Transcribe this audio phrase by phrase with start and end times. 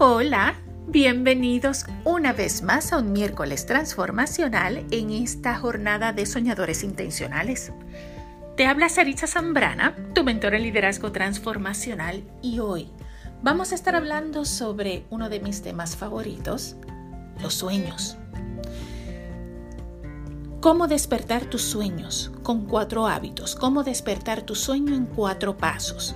[0.00, 0.54] Hola,
[0.86, 7.72] bienvenidos una vez más a un miércoles transformacional en esta jornada de soñadores intencionales.
[8.56, 12.92] Te habla Saritza Zambrana, tu mentor en liderazgo transformacional y hoy
[13.42, 16.76] vamos a estar hablando sobre uno de mis temas favoritos,
[17.42, 18.16] los sueños.
[20.60, 26.14] Cómo despertar tus sueños con cuatro hábitos, cómo despertar tu sueño en cuatro pasos.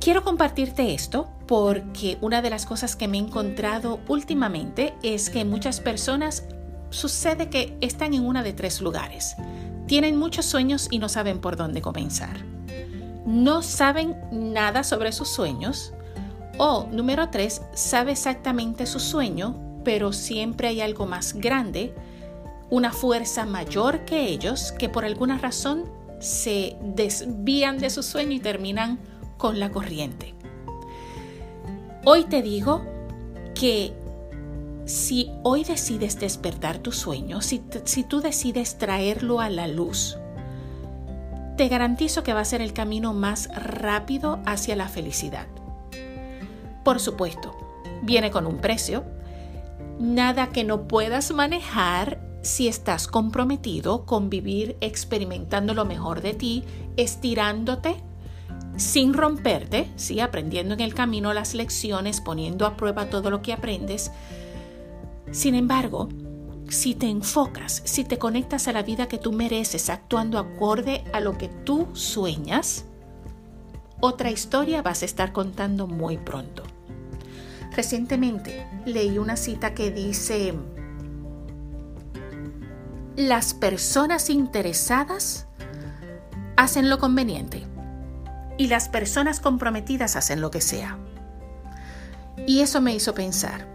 [0.00, 5.46] Quiero compartirte esto porque una de las cosas que me he encontrado últimamente es que
[5.46, 6.44] muchas personas
[6.90, 9.34] sucede que están en una de tres lugares.
[9.86, 12.44] Tienen muchos sueños y no saben por dónde comenzar.
[13.24, 15.94] No saben nada sobre sus sueños.
[16.58, 21.94] O número tres, sabe exactamente su sueño, pero siempre hay algo más grande,
[22.68, 25.84] una fuerza mayor que ellos, que por alguna razón
[26.20, 28.98] se desvían de su sueño y terminan
[29.38, 30.37] con la corriente.
[32.04, 32.82] Hoy te digo
[33.54, 33.92] que
[34.84, 40.16] si hoy decides despertar tu sueño, si, si tú decides traerlo a la luz,
[41.56, 45.48] te garantizo que va a ser el camino más rápido hacia la felicidad.
[46.84, 47.54] Por supuesto,
[48.02, 49.04] viene con un precio.
[49.98, 56.64] Nada que no puedas manejar si estás comprometido con vivir experimentando lo mejor de ti,
[56.96, 57.96] estirándote
[58.78, 60.20] sin romperte, ¿sí?
[60.20, 64.12] aprendiendo en el camino las lecciones, poniendo a prueba todo lo que aprendes.
[65.32, 66.08] Sin embargo,
[66.68, 71.20] si te enfocas, si te conectas a la vida que tú mereces, actuando acorde a
[71.20, 72.84] lo que tú sueñas,
[74.00, 76.62] otra historia vas a estar contando muy pronto.
[77.74, 80.54] Recientemente leí una cita que dice,
[83.16, 85.48] las personas interesadas
[86.56, 87.66] hacen lo conveniente
[88.58, 90.98] y las personas comprometidas hacen lo que sea.
[92.46, 93.66] Y eso me hizo pensar,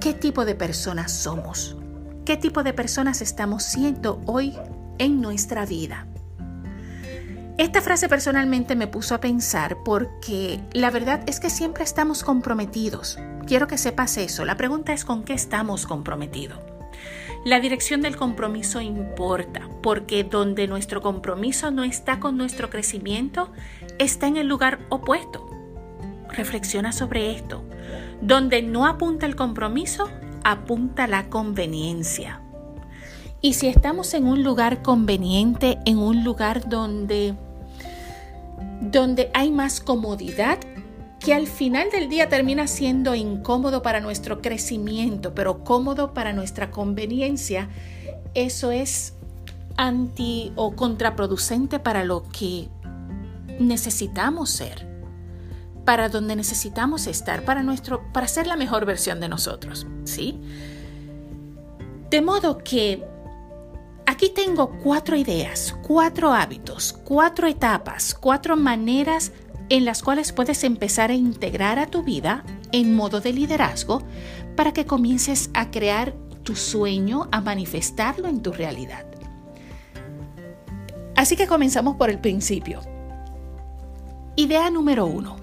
[0.00, 1.76] ¿qué tipo de personas somos?
[2.24, 4.56] ¿Qué tipo de personas estamos siendo hoy
[4.98, 6.06] en nuestra vida?
[7.58, 13.18] Esta frase personalmente me puso a pensar porque la verdad es que siempre estamos comprometidos.
[13.46, 14.44] Quiero que sepas eso.
[14.46, 16.58] La pregunta es con qué estamos comprometidos.
[17.44, 23.50] La dirección del compromiso importa, porque donde nuestro compromiso no está con nuestro crecimiento,
[24.00, 25.46] está en el lugar opuesto.
[26.30, 27.62] Reflexiona sobre esto.
[28.20, 30.08] Donde no apunta el compromiso,
[30.42, 32.40] apunta la conveniencia.
[33.42, 37.34] Y si estamos en un lugar conveniente, en un lugar donde,
[38.80, 40.58] donde hay más comodidad,
[41.18, 46.70] que al final del día termina siendo incómodo para nuestro crecimiento, pero cómodo para nuestra
[46.70, 47.68] conveniencia,
[48.34, 49.14] eso es
[49.76, 52.68] anti o contraproducente para lo que
[53.60, 54.88] necesitamos ser,
[55.84, 60.40] para donde necesitamos estar, para nuestro para ser la mejor versión de nosotros, ¿sí?
[62.10, 63.04] De modo que
[64.06, 69.32] aquí tengo cuatro ideas, cuatro hábitos, cuatro etapas, cuatro maneras
[69.68, 74.02] en las cuales puedes empezar a integrar a tu vida en modo de liderazgo
[74.56, 79.06] para que comiences a crear tu sueño, a manifestarlo en tu realidad.
[81.14, 82.80] Así que comenzamos por el principio.
[84.40, 85.36] Idea número uno.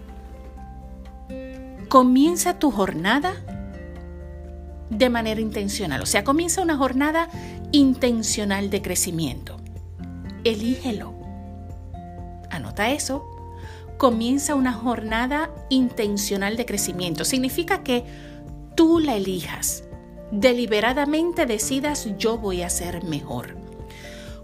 [1.87, 3.35] Comienza tu jornada
[4.89, 7.29] de manera intencional, o sea, comienza una jornada
[7.71, 9.57] intencional de crecimiento.
[10.43, 11.13] Elígelo.
[12.49, 13.23] Anota eso
[13.99, 17.23] comienza una jornada intencional de crecimiento.
[17.23, 18.03] Significa que
[18.73, 19.83] tú la elijas.
[20.31, 23.57] Deliberadamente decidas yo voy a ser mejor.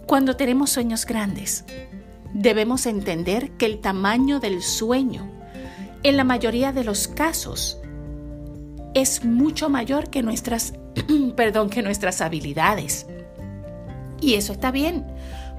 [0.06, 1.66] Cuando tenemos sueños grandes,
[2.34, 5.30] debemos entender que el tamaño del sueño,
[6.04, 7.80] en la mayoría de los casos,
[8.94, 10.74] es mucho mayor que nuestras,
[11.36, 13.08] perdón, que nuestras habilidades.
[14.20, 15.06] Y eso está bien,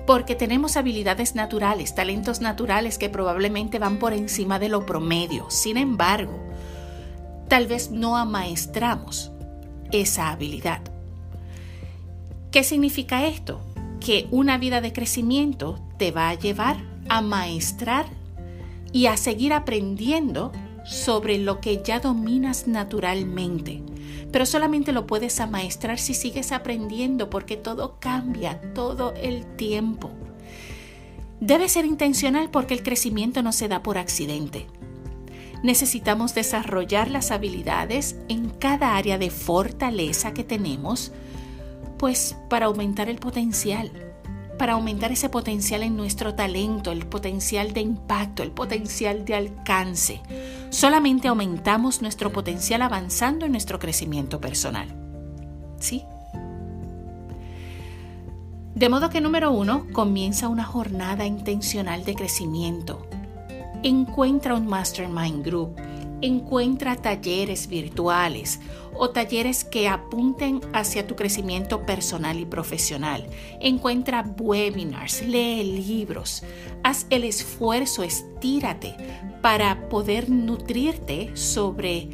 [0.07, 5.51] porque tenemos habilidades naturales, talentos naturales que probablemente van por encima de lo promedio.
[5.51, 6.39] Sin embargo,
[7.49, 9.33] tal vez no amaestramos
[9.93, 10.81] esa habilidad.
[12.51, 13.61] ¿Qué significa esto?
[14.01, 16.77] Que una vida de crecimiento te va a llevar
[17.09, 18.07] a maestrar
[18.93, 20.53] y a seguir aprendiendo
[20.85, 23.83] sobre lo que ya dominas naturalmente
[24.35, 30.11] pero solamente lo puedes amaestrar si sigues aprendiendo porque todo cambia todo el tiempo.
[31.39, 34.67] Debe ser intencional porque el crecimiento no se da por accidente.
[35.63, 41.13] Necesitamos desarrollar las habilidades en cada área de fortaleza que tenemos,
[41.97, 43.93] pues para aumentar el potencial,
[44.59, 50.21] para aumentar ese potencial en nuestro talento, el potencial de impacto, el potencial de alcance.
[50.71, 54.89] Solamente aumentamos nuestro potencial avanzando en nuestro crecimiento personal.
[55.79, 56.05] ¿Sí?
[58.75, 63.07] De modo que número uno, comienza una jornada intencional de crecimiento.
[63.85, 65.77] Encuentra un mastermind group,
[66.27, 68.61] encuentra talleres virtuales
[68.95, 73.27] o talleres que apunten hacia tu crecimiento personal y profesional.
[73.61, 76.43] Encuentra webinars, lee libros,
[76.83, 78.95] haz el esfuerzo, estírate
[79.43, 82.09] para poder nutrirte sobre,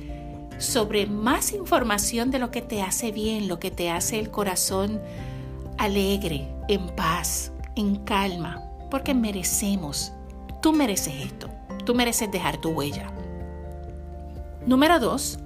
[0.58, 5.00] sobre más información de lo que te hace bien, lo que te hace el corazón
[5.78, 10.12] alegre, en paz, en calma, porque merecemos,
[10.60, 11.48] tú mereces esto,
[11.84, 13.10] tú mereces dejar tu huella.
[14.66, 15.38] Número dos,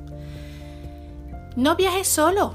[1.57, 2.55] no viajes solo.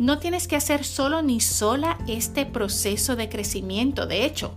[0.00, 4.06] No tienes que hacer solo ni sola este proceso de crecimiento.
[4.06, 4.52] De hecho,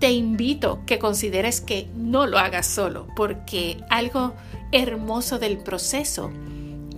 [0.00, 4.34] te invito que consideres que no lo hagas solo, porque algo
[4.72, 6.32] hermoso del proceso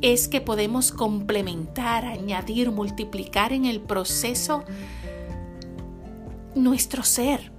[0.00, 4.64] es que podemos complementar, añadir, multiplicar en el proceso
[6.54, 7.52] nuestro ser.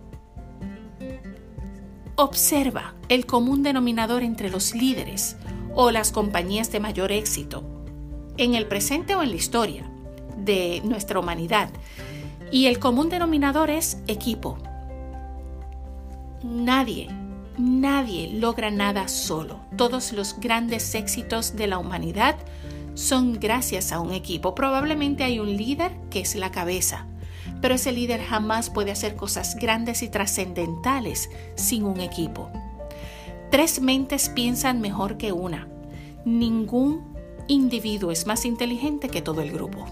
[2.15, 5.35] Observa el común denominador entre los líderes
[5.79, 7.63] o las compañías de mayor éxito,
[8.35, 9.89] en el presente o en la historia
[10.35, 11.69] de nuestra humanidad.
[12.51, 14.57] Y el común denominador es equipo.
[16.43, 17.07] Nadie
[17.57, 19.59] Nadie logra nada solo.
[19.77, 22.35] Todos los grandes éxitos de la humanidad
[22.93, 24.53] son gracias a un equipo.
[24.53, 27.07] Probablemente hay un líder que es la cabeza,
[27.59, 32.51] pero ese líder jamás puede hacer cosas grandes y trascendentales sin un equipo.
[33.51, 35.67] Tres mentes piensan mejor que una.
[36.25, 37.15] Ningún
[37.47, 39.85] individuo es más inteligente que todo el grupo.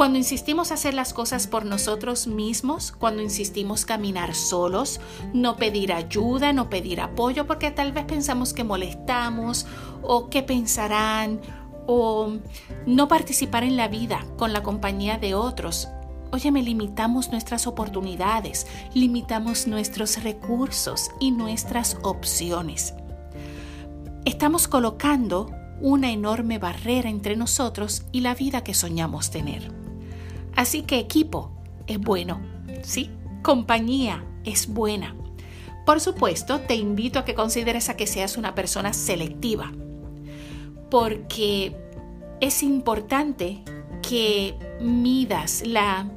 [0.00, 4.98] Cuando insistimos hacer las cosas por nosotros mismos, cuando insistimos caminar solos,
[5.34, 9.66] no pedir ayuda, no pedir apoyo, porque tal vez pensamos que molestamos
[10.00, 11.42] o que pensarán
[11.86, 12.32] o
[12.86, 15.88] no participar en la vida con la compañía de otros.
[16.32, 22.94] Óyeme, limitamos nuestras oportunidades, limitamos nuestros recursos y nuestras opciones.
[24.24, 25.50] Estamos colocando
[25.80, 29.72] una enorme barrera entre nosotros y la vida que soñamos tener.
[30.54, 31.52] Así que equipo
[31.86, 32.40] es bueno,
[32.82, 33.10] ¿sí?
[33.42, 35.16] Compañía es buena.
[35.86, 39.72] Por supuesto, te invito a que consideres a que seas una persona selectiva,
[40.90, 41.74] porque
[42.40, 43.64] es importante
[44.02, 46.08] que midas la,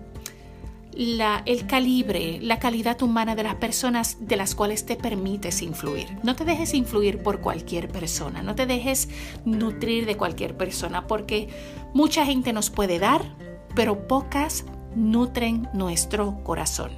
[0.98, 6.18] la, el calibre, la calidad humana de las personas de las cuales te permites influir.
[6.24, 9.10] No te dejes influir por cualquier persona, no te dejes
[9.46, 11.50] nutrir de cualquier persona, porque
[11.94, 13.36] mucha gente nos puede dar,
[13.76, 16.92] pero pocas nutren nuestro corazón.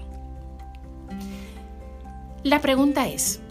[2.44, 3.42] La pregunta es,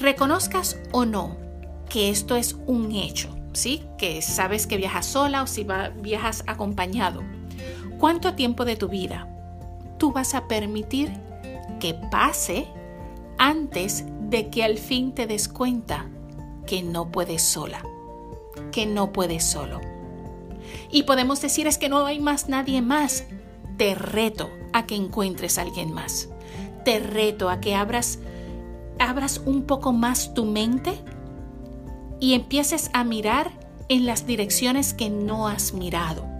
[0.00, 1.36] reconozcas o no
[1.88, 3.82] que esto es un hecho, ¿sí?
[3.98, 5.66] Que sabes que viajas sola o si
[6.00, 7.22] viajas acompañado.
[8.02, 9.28] ¿Cuánto tiempo de tu vida
[9.96, 11.12] tú vas a permitir
[11.78, 12.66] que pase
[13.38, 16.10] antes de que al fin te des cuenta
[16.66, 17.80] que no puedes sola,
[18.72, 19.80] que no puedes solo?
[20.90, 23.24] y podemos decir es que no hay más nadie más.
[23.76, 26.28] Te reto a que encuentres a alguien más.
[26.84, 28.18] Te reto a que abras,
[28.98, 30.98] abras un poco más tu mente
[32.18, 33.52] y empieces a mirar
[33.88, 36.31] en las direcciones que no has mirado.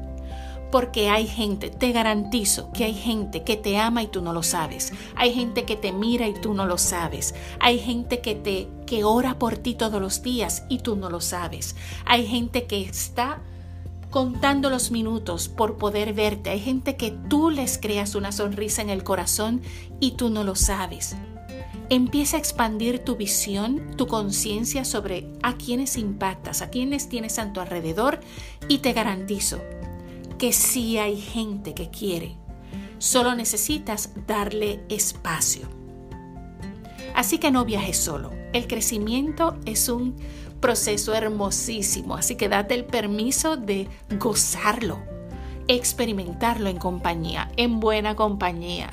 [0.72, 4.42] Porque hay gente, te garantizo que hay gente que te ama y tú no lo
[4.42, 4.94] sabes.
[5.14, 7.34] Hay gente que te mira y tú no lo sabes.
[7.60, 11.20] Hay gente que te que ora por ti todos los días y tú no lo
[11.20, 11.76] sabes.
[12.06, 13.42] Hay gente que está
[14.10, 16.48] contando los minutos por poder verte.
[16.48, 19.60] Hay gente que tú les creas una sonrisa en el corazón
[20.00, 21.16] y tú no lo sabes.
[21.90, 27.52] Empieza a expandir tu visión, tu conciencia sobre a quienes impactas, a quienes tienes a
[27.52, 28.20] tu alrededor
[28.68, 29.60] y te garantizo
[30.42, 32.36] que sí hay gente que quiere.
[32.98, 35.68] Solo necesitas darle espacio.
[37.14, 38.32] Así que no viajes solo.
[38.52, 40.16] El crecimiento es un
[40.58, 43.86] proceso hermosísimo, así que date el permiso de
[44.18, 44.98] gozarlo,
[45.68, 48.90] experimentarlo en compañía, en buena compañía.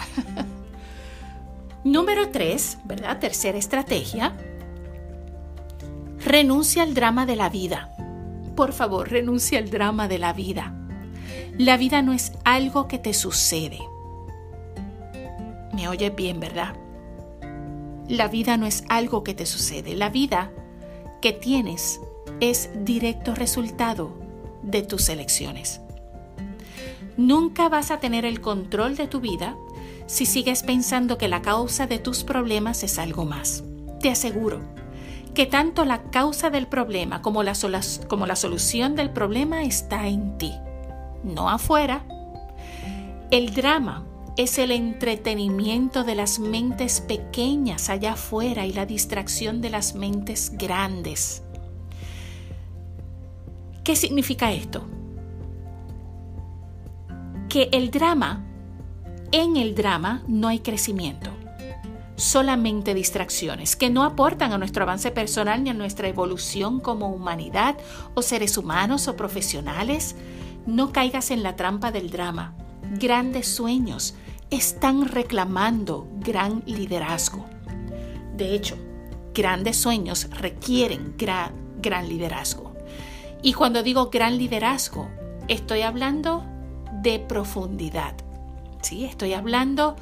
[1.84, 3.18] Número 3, ¿verdad?
[3.18, 4.38] Tercera estrategia.
[6.24, 7.90] Renuncia al drama de la vida.
[8.56, 10.76] Por favor, renuncia al drama de la vida.
[11.60, 13.80] La vida no es algo que te sucede.
[15.74, 16.74] Me oye bien, ¿verdad?
[18.08, 19.94] La vida no es algo que te sucede.
[19.94, 20.54] La vida
[21.22, 22.00] que tienes
[22.40, 24.14] es directo resultado
[24.64, 25.82] de tus elecciones.
[27.18, 29.58] Nunca vas a tener el control de tu vida
[30.06, 33.66] si sigues pensando que la causa de tus problemas es algo más.
[34.00, 34.62] Te aseguro
[35.34, 37.52] que tanto la causa del problema como la,
[38.08, 40.54] como la solución del problema está en ti,
[41.24, 42.04] no afuera.
[43.32, 44.06] El drama
[44.38, 50.52] es el entretenimiento de las mentes pequeñas allá afuera y la distracción de las mentes
[50.58, 51.44] grandes.
[53.84, 54.86] ¿Qué significa esto?
[57.50, 58.46] Que el drama,
[59.32, 61.32] en el drama no hay crecimiento,
[62.16, 67.78] solamente distracciones que no aportan a nuestro avance personal ni a nuestra evolución como humanidad
[68.14, 70.16] o seres humanos o profesionales.
[70.70, 72.54] No caigas en la trampa del drama
[73.00, 74.14] grandes sueños,
[74.52, 77.46] están reclamando gran liderazgo.
[78.36, 78.78] De hecho,
[79.34, 82.74] grandes sueños requieren gran, liderazgo.
[83.42, 85.10] Y cuando digo gran liderazgo,
[85.48, 86.46] estoy hablando
[87.02, 88.14] de profundidad.
[88.84, 89.06] ¿sí?
[89.06, 89.96] Estoy hablando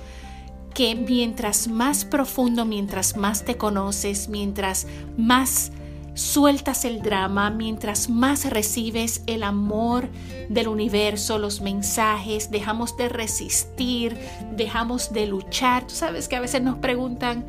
[0.73, 4.85] que mientras más profundo, mientras más te conoces, mientras
[5.17, 5.71] más
[6.17, 10.09] sueltas el drama, mientras más recibes el amor
[10.49, 14.17] del universo, los mensajes, dejamos de resistir,
[14.51, 15.85] dejamos de luchar.
[15.85, 17.45] Tú sabes que a veces nos preguntan,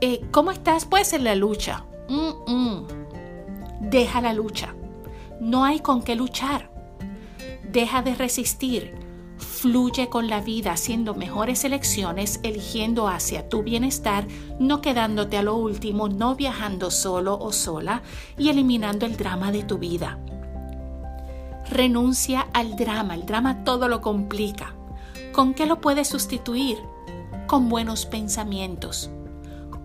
[0.00, 0.86] eh, ¿cómo estás?
[0.86, 1.84] Pues en la lucha.
[3.80, 4.74] Deja la lucha.
[5.40, 6.70] No hay con qué luchar.
[7.70, 8.97] Deja de resistir
[9.38, 14.26] Fluye con la vida haciendo mejores elecciones, eligiendo hacia tu bienestar,
[14.58, 18.02] no quedándote a lo último, no viajando solo o sola
[18.36, 20.18] y eliminando el drama de tu vida.
[21.70, 24.74] Renuncia al drama, el drama todo lo complica.
[25.32, 26.78] ¿Con qué lo puedes sustituir?
[27.46, 29.10] Con buenos pensamientos,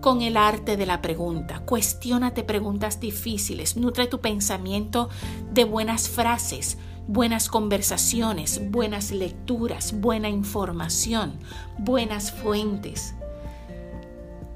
[0.00, 1.60] con el arte de la pregunta.
[1.60, 5.10] Cuestiónate preguntas difíciles, nutre tu pensamiento
[5.52, 11.38] de buenas frases, buenas conversaciones, buenas lecturas, buena información,
[11.78, 13.14] buenas fuentes.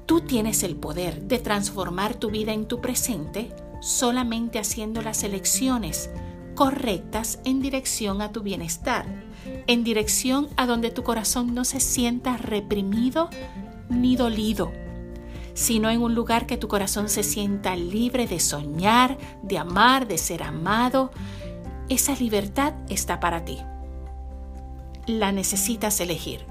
[0.05, 3.51] Tú tienes el poder de transformar tu vida en tu presente
[3.81, 6.09] solamente haciendo las elecciones
[6.55, 9.05] correctas en dirección a tu bienestar,
[9.67, 13.29] en dirección a donde tu corazón no se sienta reprimido
[13.87, 14.71] ni dolido,
[15.53, 20.17] sino en un lugar que tu corazón se sienta libre de soñar, de amar, de
[20.17, 21.11] ser amado,
[21.89, 23.57] esa libertad está para ti.
[25.07, 26.45] La necesitas elegir.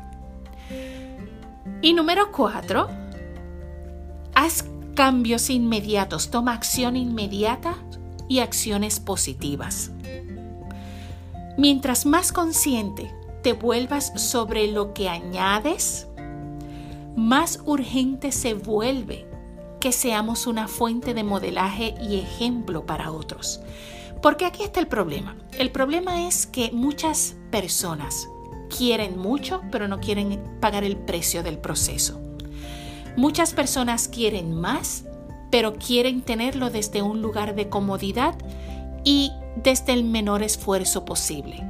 [1.80, 2.88] Y número cuatro,
[4.34, 4.64] haz
[4.94, 7.76] cambios inmediatos, toma acción inmediata
[8.28, 9.92] y acciones positivas.
[11.56, 16.08] Mientras más consciente te vuelvas sobre lo que añades,
[17.16, 19.26] más urgente se vuelve
[19.80, 23.60] que seamos una fuente de modelaje y ejemplo para otros.
[24.22, 25.36] Porque aquí está el problema.
[25.58, 28.28] El problema es que muchas personas
[28.76, 32.20] quieren mucho, pero no quieren pagar el precio del proceso.
[33.16, 35.04] Muchas personas quieren más,
[35.50, 38.36] pero quieren tenerlo desde un lugar de comodidad
[39.04, 41.64] y desde el menor esfuerzo posible.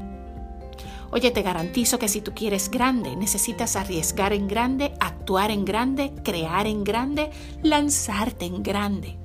[1.11, 6.13] Oye, te garantizo que si tú quieres grande, necesitas arriesgar en grande, actuar en grande,
[6.23, 7.31] crear en grande,
[7.63, 9.17] lanzarte en grande,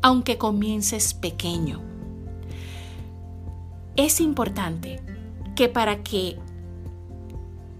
[0.00, 1.91] aunque comiences pequeño.
[3.96, 5.00] Es importante
[5.54, 6.38] que para que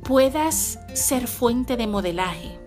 [0.03, 2.59] puedas ser fuente de modelaje,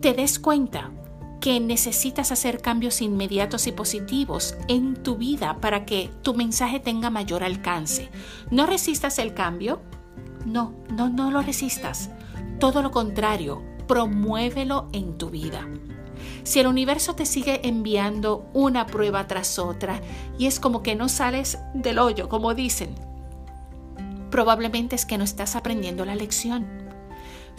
[0.00, 0.92] te des cuenta
[1.40, 7.10] que necesitas hacer cambios inmediatos y positivos en tu vida para que tu mensaje tenga
[7.10, 8.10] mayor alcance.
[8.50, 9.80] No resistas el cambio,
[10.46, 12.10] no, no, no lo resistas.
[12.60, 15.66] Todo lo contrario, promuévelo en tu vida.
[16.42, 20.00] Si el universo te sigue enviando una prueba tras otra
[20.38, 22.94] y es como que no sales del hoyo, como dicen,
[24.30, 26.66] probablemente es que no estás aprendiendo la lección.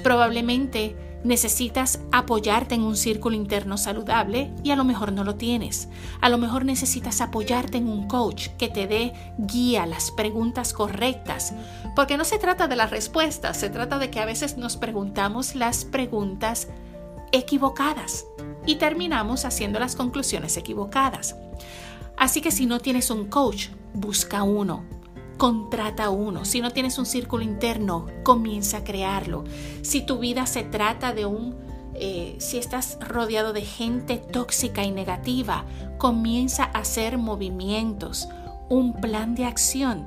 [0.03, 5.87] Probablemente necesitas apoyarte en un círculo interno saludable y a lo mejor no lo tienes.
[6.19, 11.53] A lo mejor necesitas apoyarte en un coach que te dé guía, las preguntas correctas.
[11.95, 15.53] Porque no se trata de las respuestas, se trata de que a veces nos preguntamos
[15.55, 16.67] las preguntas
[17.31, 18.25] equivocadas
[18.65, 21.35] y terminamos haciendo las conclusiones equivocadas.
[22.17, 24.83] Así que si no tienes un coach, busca uno,
[25.37, 26.45] contrata uno.
[26.45, 29.43] Si no tienes un círculo interno, comienza a crearlo.
[29.81, 31.55] Si tu vida se trata de un,
[31.95, 35.65] eh, si estás rodeado de gente tóxica y negativa,
[35.97, 38.27] comienza a hacer movimientos,
[38.69, 40.05] un plan de acción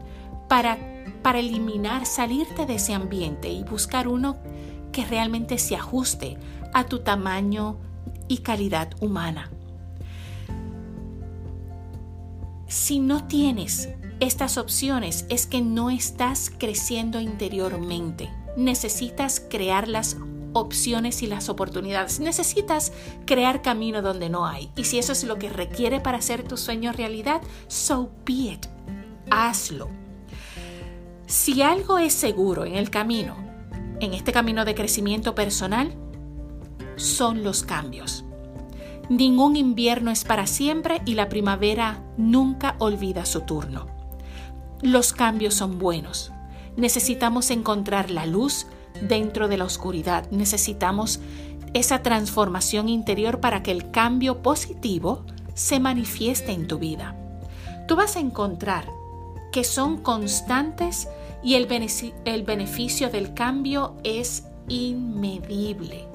[0.48, 0.78] para,
[1.22, 4.36] para eliminar, salirte de ese ambiente y buscar uno
[4.92, 6.38] que realmente se ajuste
[6.72, 7.76] a tu tamaño,
[8.28, 9.50] y calidad humana.
[12.68, 13.88] Si no tienes
[14.20, 18.30] estas opciones es que no estás creciendo interiormente.
[18.56, 20.16] Necesitas crearlas
[20.54, 22.20] opciones y las oportunidades.
[22.20, 22.92] Necesitas
[23.26, 24.70] crear camino donde no hay.
[24.76, 28.66] Y si eso es lo que requiere para hacer tu sueño realidad, so be it.
[29.30, 29.88] Hazlo.
[31.26, 33.36] Si algo es seguro en el camino,
[34.00, 35.94] en este camino de crecimiento personal,
[36.96, 38.24] son los cambios.
[39.08, 43.86] Ningún invierno es para siempre y la primavera nunca olvida su turno.
[44.80, 46.32] Los cambios son buenos.
[46.76, 48.66] Necesitamos encontrar la luz
[49.02, 50.30] dentro de la oscuridad.
[50.30, 51.20] Necesitamos
[51.74, 55.24] esa transformación interior para que el cambio positivo
[55.54, 57.16] se manifieste en tu vida.
[57.86, 58.88] Tú vas a encontrar
[59.52, 61.08] que son constantes
[61.42, 66.13] y el, beneficio del cambio es inmedible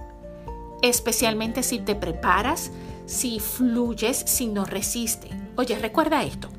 [0.81, 2.71] especialmente si te preparas,
[3.05, 5.31] si fluyes, si no resistes.
[5.55, 6.49] Oye, recuerda esto.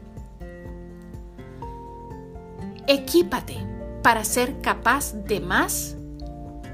[2.87, 3.57] Equípate
[4.03, 5.97] para ser capaz de más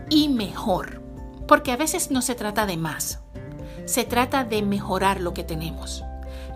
[0.09, 1.03] y mejor,
[1.47, 3.21] porque a veces no se trata de más,
[3.85, 6.05] se trata de mejorar lo que tenemos.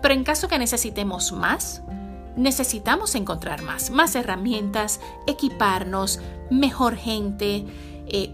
[0.01, 1.83] Pero en caso que necesitemos más,
[2.35, 6.19] necesitamos encontrar más, más herramientas, equiparnos,
[6.49, 7.65] mejor gente.
[8.07, 8.33] Eh,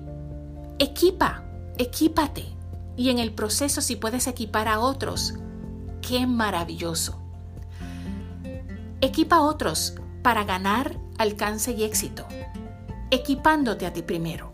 [0.79, 1.43] equipa
[1.77, 2.45] equípate.
[2.95, 5.35] Y en el proceso si puedes equipar a otros,
[6.01, 7.21] qué maravilloso.
[9.01, 12.25] Equipa a otros para ganar alcance y éxito,
[13.11, 14.53] equipándote a ti primero.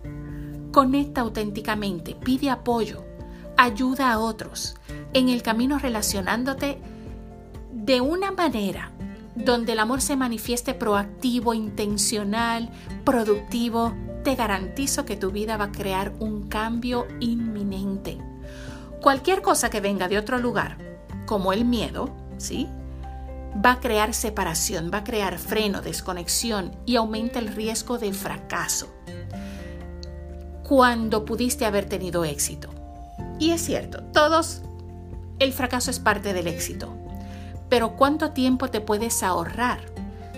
[0.72, 3.06] Conecta auténticamente, pide apoyo,
[3.58, 4.76] ayuda a otros
[5.14, 6.80] en el camino relacionándote
[7.72, 8.92] de una manera
[9.36, 12.72] donde el amor se manifieste proactivo, intencional,
[13.04, 18.18] productivo, te garantizo que tu vida va a crear un cambio inminente.
[19.02, 20.78] Cualquier cosa que venga de otro lugar,
[21.26, 22.68] como el miedo, ¿sí?
[23.64, 28.90] Va a crear separación, va a crear freno, desconexión y aumenta el riesgo de fracaso
[30.64, 32.70] cuando pudiste haber tenido éxito.
[33.38, 34.62] Y es cierto, todos,
[35.40, 36.94] el fracaso es parte del éxito.
[37.70, 39.93] Pero ¿cuánto tiempo te puedes ahorrar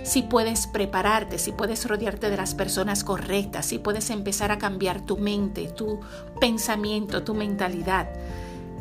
[0.05, 5.01] si puedes prepararte, si puedes rodearte de las personas correctas, si puedes empezar a cambiar
[5.01, 5.99] tu mente, tu
[6.39, 8.07] pensamiento, tu mentalidad.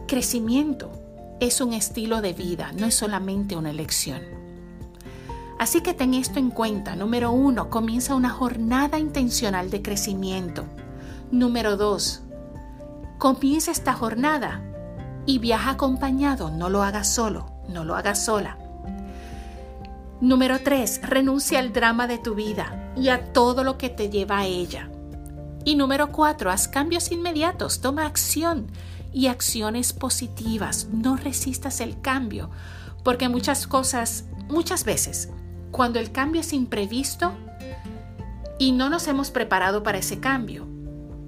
[0.06, 0.92] Crecimiento
[1.40, 4.20] es un estilo de vida, no es solamente una elección.
[5.58, 6.94] Así que ten esto en cuenta.
[6.94, 10.66] Número uno, comienza una jornada intencional de crecimiento.
[11.30, 12.20] Número dos,
[13.16, 14.62] comienza esta jornada
[15.24, 18.58] y viaja acompañado, no lo hagas solo, no lo hagas sola.
[20.20, 21.00] Número 3.
[21.02, 24.90] Renuncia al drama de tu vida y a todo lo que te lleva a ella.
[25.64, 26.50] Y número 4.
[26.50, 28.68] Haz cambios inmediatos, toma acción
[29.12, 30.88] y acciones positivas.
[30.92, 32.50] No resistas el cambio,
[33.02, 35.30] porque muchas cosas, muchas veces,
[35.72, 37.32] cuando el cambio es imprevisto
[38.58, 40.68] y no nos hemos preparado para ese cambio,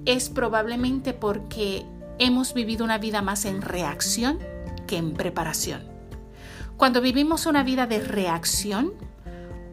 [0.05, 1.85] es probablemente porque
[2.19, 4.39] hemos vivido una vida más en reacción
[4.87, 5.96] que en preparación.
[6.77, 8.93] Cuando vivimos una vida de reacción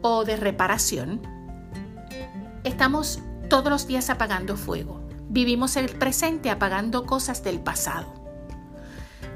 [0.01, 1.21] o de reparación,
[2.63, 5.01] estamos todos los días apagando fuego.
[5.29, 8.11] Vivimos el presente apagando cosas del pasado.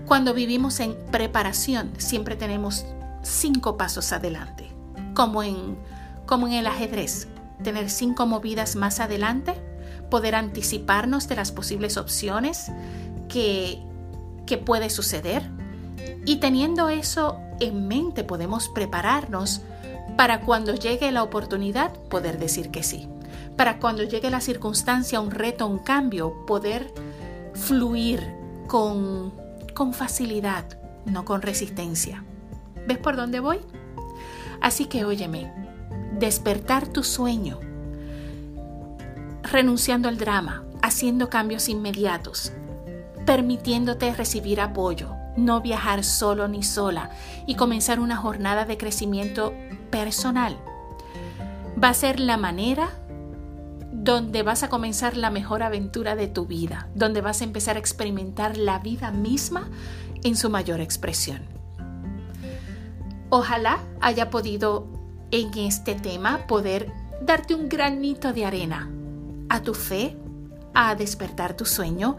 [0.08, 2.88] Cuando vivimos en preparación, siempre tenemos
[3.22, 4.72] cinco pasos adelante,
[5.14, 5.78] como en,
[6.26, 7.28] como en el ajedrez,
[7.64, 9.54] tener cinco movidas más adelante,
[10.10, 12.72] poder anticiparnos de las posibles opciones
[13.28, 13.80] que,
[14.48, 15.44] que puede suceder.
[16.26, 19.62] Y teniendo eso en mente podemos prepararnos
[20.18, 23.08] para cuando llegue la oportunidad poder decir que sí.
[23.56, 26.94] Para cuando llegue la circunstancia, un reto, un cambio, poder
[27.54, 28.26] fluir
[28.68, 29.34] con,
[29.74, 30.66] con facilidad,
[31.06, 32.24] no con resistencia.
[32.88, 33.60] ¿Ves por dónde voy?
[34.62, 35.52] Así que óyeme,
[36.18, 37.60] despertar tu sueño,
[39.44, 42.52] renunciando al drama, haciendo cambios inmediatos,
[43.26, 47.10] permitiéndote recibir apoyo, no viajar solo ni sola
[47.48, 49.54] y comenzar una jornada de crecimiento
[49.90, 50.58] personal.
[51.82, 52.90] Va a ser la manera
[53.92, 57.80] donde vas a comenzar la mejor aventura de tu vida, donde vas a empezar a
[57.80, 59.70] experimentar la vida misma
[60.24, 61.42] en su mayor expresión.
[63.30, 64.88] Ojalá haya podido
[65.32, 68.90] en este tema poder darte un granito de arena
[69.50, 70.18] a tu fe,
[70.74, 72.18] a despertar tu sueño,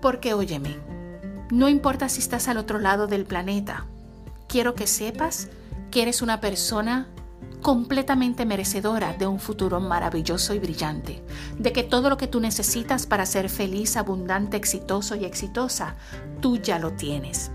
[0.00, 0.76] porque óyeme,
[1.52, 3.84] no importa si estás al otro lado del planeta,
[4.48, 5.50] quiero que sepas
[5.90, 7.08] que eres una persona
[7.60, 11.22] completamente merecedora de un futuro maravilloso y brillante,
[11.58, 15.96] de que todo lo que tú necesitas para ser feliz, abundante, exitoso y exitosa,
[16.40, 17.50] tú ya lo tienes.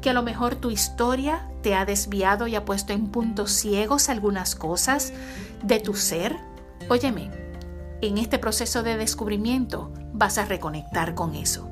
[0.00, 4.10] Que a lo mejor tu historia te ha desviado y ha puesto en puntos ciegos
[4.10, 5.12] algunas cosas
[5.64, 6.36] de tu ser.
[6.88, 7.32] Óyeme,
[8.00, 11.69] en este proceso de descubrimiento vas a reconectar con eso.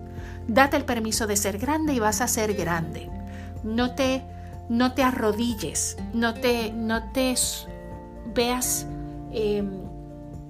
[0.49, 3.11] Date el permiso de ser grande y vas a ser grande.
[3.63, 4.25] No te,
[4.71, 7.35] no te arrodilles, no te, no te
[8.35, 8.87] veas,
[9.33, 9.71] em,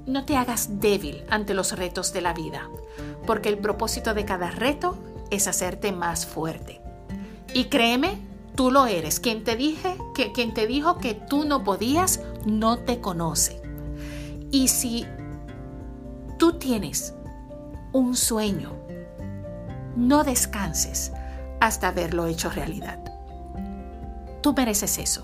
[0.07, 2.71] no te hagas débil ante los retos de la vida,
[3.27, 4.97] porque el propósito de cada reto
[5.31, 6.81] es hacerte más fuerte.
[7.53, 8.19] Y créeme,
[8.55, 9.19] tú lo eres.
[9.19, 13.61] Quien te dije, que, quien te dijo que tú no podías, no te conoce.
[14.53, 15.07] Y si
[16.39, 17.15] tú tienes
[17.93, 18.78] un sueño,
[19.99, 21.13] no descanses
[21.61, 23.01] hasta verlo hecho realidad.
[24.41, 25.23] Tú mereces eso.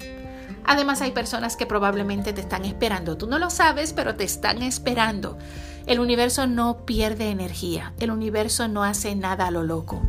[0.64, 3.16] Además hay personas que probablemente te están esperando.
[3.16, 5.38] Tú no lo sabes, pero te están esperando.
[5.86, 7.92] El universo no pierde energía.
[8.00, 10.02] El universo no hace nada a lo loco.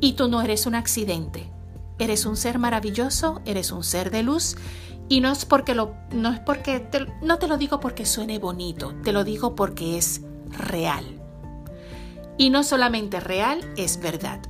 [0.00, 1.50] Y tú no eres un accidente.
[1.98, 4.56] Eres un ser maravilloso, eres un ser de luz.
[5.08, 6.88] Y no es porque no es porque
[7.22, 11.15] no te lo digo porque suene bonito, te lo digo porque es real.
[12.38, 14.40] Y no solamente real, es verdad.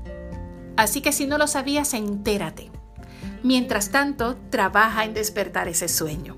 [0.76, 2.70] Así que si no lo sabías, entérate.
[3.42, 6.36] Mientras tanto, trabaja en despertar ese sueño.